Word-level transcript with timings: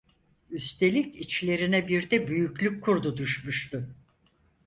Üstelik 0.49 1.15
içlerine 1.15 1.87
bir 1.87 2.09
de 2.09 2.27
büyüklük 2.27 2.83
kurdu 2.83 3.17
düşmüştü: 3.17 3.95